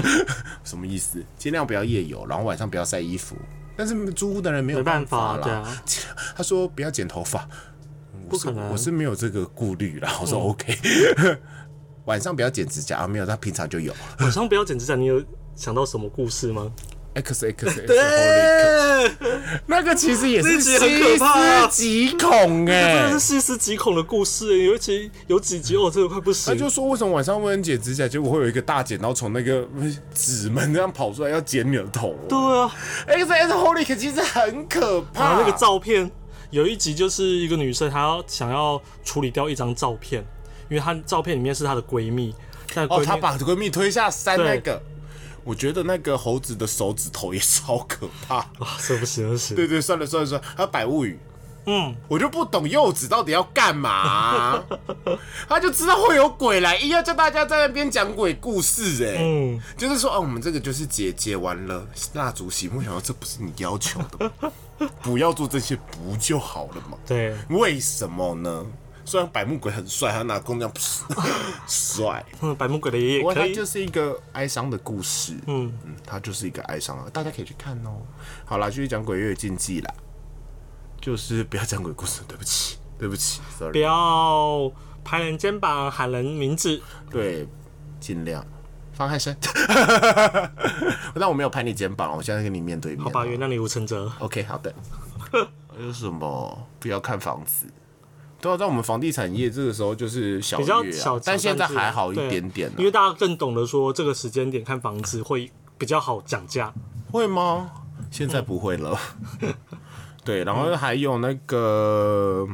[0.65, 1.23] 什么意思？
[1.37, 3.37] 尽量不要夜游，然后晚上不要晒衣服。
[3.77, 5.41] 但是租屋的人没有没办法了。
[5.41, 5.83] 法对啊
[6.35, 7.47] 他说不要剪头发，
[8.29, 10.11] 不可能嗯我是没有这个顾虑啦。
[10.21, 10.77] 我说 OK，、
[12.05, 13.93] 晚上不要剪指甲啊，没有，他平常就有。
[14.19, 15.23] 晚上不要剪指甲，你有
[15.55, 16.71] 想到什么故事吗
[17.15, 19.11] ？X X X， 对，
[19.65, 20.85] 那个其实也是细思
[21.71, 26.53] 极恐哎、真的是细思极恐的故事，尤其有几集哦，真的快不行。
[26.53, 29.65] 他就说为什么晚上不能剪指甲，结果会有一个大剪刀从那个
[30.13, 32.13] 纸门这样跑出来要剪你的头。
[32.27, 32.69] 对啊
[33.07, 35.37] ，X X Holy 其实很可怕。
[35.37, 36.11] 后那个照片，
[36.55, 40.25] 有一集就是一个女生，她要想要处理掉一张照片，
[40.69, 42.33] 因为她照片里面是她的闺蜜，
[42.89, 44.81] 哦，她把闺蜜推下山那个，
[45.43, 48.37] 我觉得那个猴子的手指头也超可怕。
[48.63, 49.55] 啊，这不行，这不行。
[49.57, 51.19] 对对，算了算了算了，还有百物语，
[51.65, 54.63] 嗯，我就不懂柚子到底要干嘛、
[55.49, 64.51] 他就知道会有鬼来，硬要叫大家在那边讲鬼故事、哎、嗯，就是说，哦，我们这个就是解解完了蜡烛熄幕，我想说这不是你要求的吗？
[65.01, 66.97] 不要做这些不就好了吗？
[67.07, 68.65] 对，为什么呢？
[69.07, 70.73] 虽然百目鬼很帅，他拿弓这样
[71.67, 75.35] 帅，嗯，白木鬼的爷爷不过他就是一个哀伤的故事。
[75.45, 78.01] 嗯，嗯，他就是一个哀伤啊，大家可以去看哦。
[78.45, 79.93] 好啦，继续讲鬼月禁忌啦，
[81.05, 83.73] 就是不要讲鬼故事，对不起，对不起不，sorry。
[83.73, 84.71] 不要
[85.03, 86.81] 拍人肩膀喊人名字，
[87.11, 87.47] 对，
[87.99, 88.43] 尽量
[88.91, 89.37] 方汉生。
[91.13, 93.03] 但 我没有拍你肩膀，我现在跟你面对面。
[93.03, 94.11] 好吧，原谅你吴承哲。
[94.17, 94.73] OK，好的。
[95.31, 96.67] 还有什么？
[96.79, 97.67] 不要看房子。
[98.41, 102.73] 对啊，在我们房地产业这个时候就是小比较小，但现在小还好一对点点、啊。
[102.79, 106.73] 因为大家更懂得说这个时间点看房子会比较好讲价。
[107.11, 107.69] 会吗？
[108.09, 108.97] 现在不会了。
[110.25, 112.47] 对，然后还有那个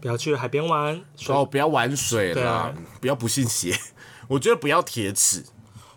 [0.00, 3.78] 不要去海边玩，水哦，不要玩水啦，啊不要不信邪。
[4.28, 5.44] 我觉得不要铁齿，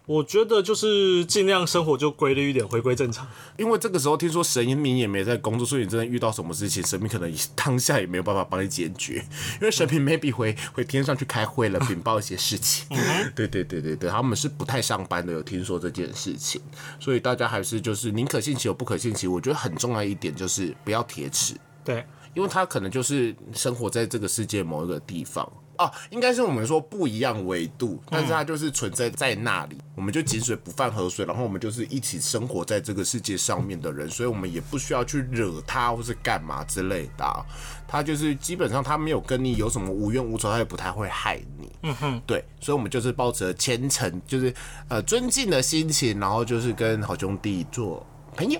[0.07, 3.27] 我觉得就是尽量生活就规律一点，回归正常。
[3.57, 9.15] 因为这个时候听说神明也没在工作，所以你真的遇到什么事情，神明可能当下也没有办法帮你解决，
[9.59, 12.87] 因为神明 maybe 回回天上去开会了，禀报一些事情。
[13.35, 16.61] 对对对对对，他们是不太上班的，有听说这件事情，
[17.01, 19.33] 所以大家还是就是宁可信其有，不可信其无。
[19.33, 21.53] 我觉得很重要一点就是不要铁齿。
[21.83, 25.47] 对，因为他可能就是生活在这个世界某一个地方
[25.77, 37.45] 哦，应该是我们说不一样维度，但是它就是存在在那里，我们就井水不犯河水，然后我们就是一起生活在这个世界上面的人，所以我们也不需要去惹他或是干嘛之类的啊、
[37.87, 41.71] 他就是基本上他没有跟你有什么无冤无仇，他也不太会害你。
[41.83, 44.53] 嗯哼，对，所以我们就是抱着虔诚，就是
[44.87, 48.05] 呃尊敬的心情，然后就是跟好兄弟做
[48.35, 48.59] 朋友。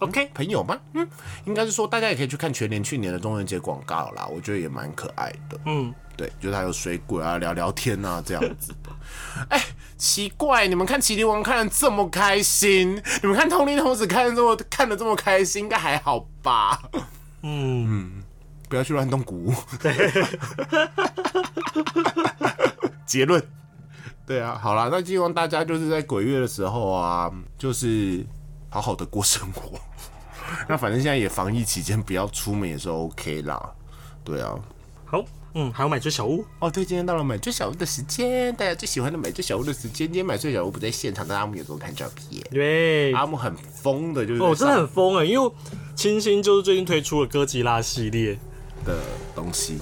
[0.00, 0.78] OK，朋友吗？
[0.94, 1.08] 嗯，
[1.44, 5.58] 应该是说大家也可以去看全年去年的中元节广告啦，我觉得也蛮可爱的。
[5.66, 8.90] 嗯，对，就是还有水鬼啊，聊聊天啊这样子的。
[9.50, 9.64] 哎、
[9.96, 16.82] 奇怪，你们看《麒麟王》看的这么开心，你们看《通灵童子》看的这么看的这么开心，应该还好吧？
[17.42, 18.24] 嗯，
[18.68, 19.54] 不要去乱动鼓。
[23.06, 23.40] 结论。
[24.26, 28.26] 对啊，好啦，那希望大家就是在鬼月的时候啊，就是
[28.68, 29.78] 好好的过生活。
[30.68, 33.72] 那反正现在也防疫期间，不要出门也是 OK 啦。
[34.24, 34.58] 对啊，
[35.10, 40.06] 好，嗯，还有买只小屋，哦对，今天到了买最小屋的时间，大家最喜欢的买最小屋的时间。
[40.06, 42.42] 今天买最小屋不在现场，但阿木有给我看照片。
[42.50, 45.50] 对，阿木很疯的，就是哦，真的很疯哎，因为
[45.94, 48.38] 清新就是最近推出了哥吉拉系列。
[48.84, 48.96] 的
[49.34, 49.78] 东西。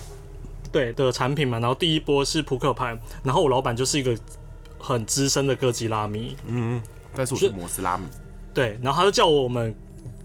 [0.72, 4.16] 对的产品嘛，然后第一波是扑克牌，然后我老板就是一个
[4.78, 6.80] 很资深的哥吉拉迷，嗯，
[7.14, 8.04] 但是我是摩斯拉迷。
[8.54, 9.74] 对，然后他就叫我们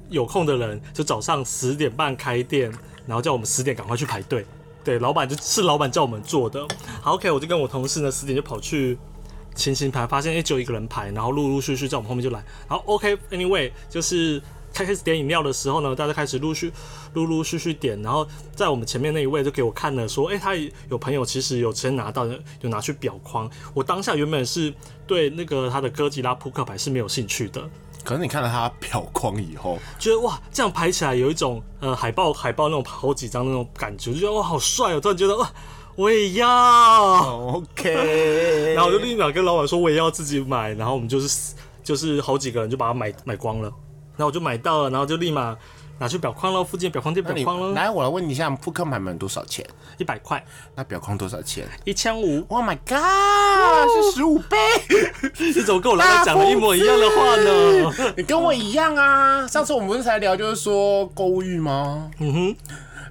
[0.10, 2.72] 有空的人就早上十点半开店，
[3.06, 4.46] 然后叫我们十点赶快去排队。
[4.84, 6.68] 对，老板就是老板叫我们做的。
[7.02, 8.98] 好，OK，我就跟我同事呢十点就跑去
[9.54, 12.44] 清新排，发现哎只有一个人排，然后陆陆续续在我们后面就来。
[12.68, 14.42] 然后 OK，Anyway，、就是
[14.74, 16.72] 开始点饮料的时候呢，大家开始陆续
[17.14, 18.26] 陆陆续续点，然后
[18.56, 20.56] 在我们前面那一位就给我看了说，哎、他
[20.90, 22.26] 有朋友其实有先拿到，
[22.62, 23.50] 有拿去裱框。
[23.74, 24.74] 我当下原本是
[25.06, 27.70] 对那个他的哥吉拉扑克牌是没有兴趣的。
[28.04, 35.00] 可是你看到他表框以后，觉得哇，这样排起来有一种呃海报海报那种好几张那种感觉，就觉得哇好帅哦！
[35.00, 35.52] 突然觉得哇，
[35.96, 36.48] 我也要
[37.48, 43.70] ，OK， 然后我就立马跟老板说我也要自己买，然后我们就是就是好几个人就把它买买光了，
[44.18, 45.56] 然后我就买到了，然后就立马
[46.02, 49.64] 拿去表框了，附近表框店表框了，来，我来问你一下，扑克牌满多少钱？
[50.00, 50.44] 一百块，
[50.74, 54.58] 那表框多少钱一千五，？Oh my god，是十五倍！
[55.38, 58.14] 你怎么跟我老板讲的一模一样的话呢？
[58.18, 59.48] 你跟我一样啊！
[59.48, 62.10] 上次我们不是才聊，就是说购物欲吗？
[62.18, 62.56] 嗯哼，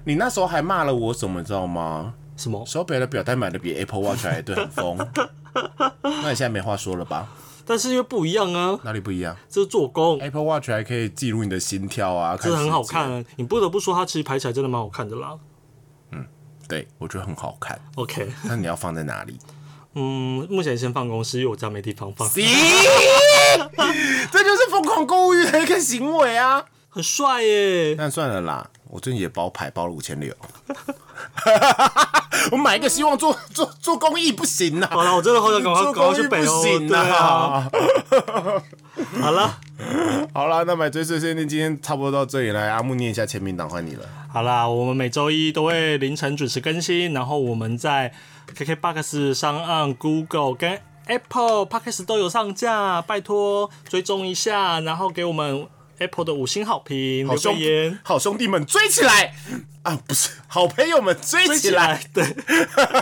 [0.03, 2.13] 你那时候还骂了我什么，你知道吗？
[2.35, 2.61] 什么？
[2.65, 4.97] 手表的表带买的比 Apple Watch 还对，很疯。
[6.03, 7.25] 那你现在没话说了吧？
[7.71, 13.09] 但是因为不一样啊，哪里不一样这是做工，？Apple Watch 还可以记录你的心跳啊，真的很好看。
[13.09, 13.23] 啊。
[13.37, 15.39] 你不得不说，它其实排起来真的蛮好看的啦。
[16.11, 16.25] 嗯
[16.67, 17.79] 对，我觉得很好看。
[17.95, 19.37] OK，那你要放在哪里？
[19.95, 22.27] 嗯，目前先放公司，因为我家没地方放。
[22.29, 22.43] 咦，
[24.31, 26.65] 这就是疯狂购物欲的一个行为啊！
[26.89, 27.95] 很帅耶！
[27.97, 30.35] 那算了啦，我最近也包牌包了五千六。
[32.51, 36.63] 我买一个希望做做做公益不行好啊，了，我真的好想赶快做赶快公益不去北欧。
[39.21, 39.57] 好了，
[40.33, 44.03] 好了，那买追碎碎念今天差不多到这里来，阿木念一下签名档，换你了。
[44.31, 48.13] 好啦，我们每周一都会凌晨准时更新，然后我们在
[48.57, 55.67] KKBox 上岸、Google 跟 Apple Podcast 都有上架，拜托追踪一下，然后给我们
[56.01, 59.35] Apple 的五星好评，好兄言，好兄弟们追起来
[59.83, 59.95] 啊！
[60.07, 62.25] 不是，好朋友们追追起起来来，，对。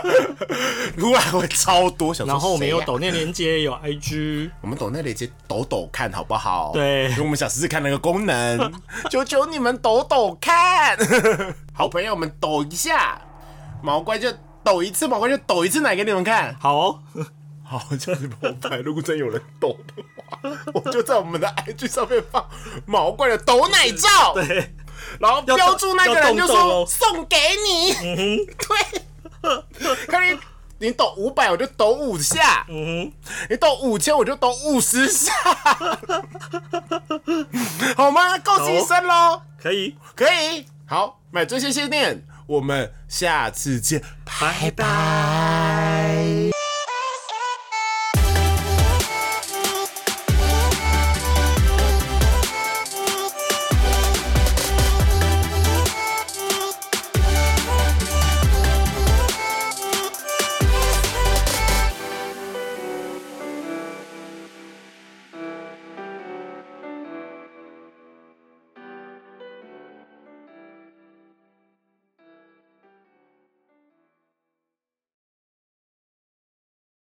[1.00, 2.14] 突然会超多。
[2.14, 6.72] 想说然后我们有抖内连接，有 IG，我们抖那链接抖抖看好不好？
[6.74, 8.74] 对因为我们想试试看那个功能，
[9.10, 10.98] 求求你们抖抖看。
[11.74, 13.22] 好朋友们抖一下，
[13.82, 14.30] 毛怪就
[14.62, 16.54] 抖一次，毛怪就抖一次奶给你们看。
[16.60, 17.00] 好、哦，
[17.70, 18.78] 好，这样子帮我拍。
[18.78, 20.40] 如果真有人抖的话，
[20.74, 22.44] 我就在我们的 IG 上面放
[22.88, 24.74] 毛怪的抖奶照， 对，
[25.20, 27.94] 然后标注那个人就说送给你。
[28.58, 29.04] 对，
[30.08, 30.36] 看你
[30.80, 32.66] 你抖五百，我就抖五下。
[32.70, 33.14] 嗯
[33.52, 35.32] 你抖五千，我就抖五十下，
[37.96, 38.36] 好吗？
[38.40, 40.66] 够牺牲喽，可以，可以。
[40.88, 45.69] 好，买这些限定，我们下次见，拜拜。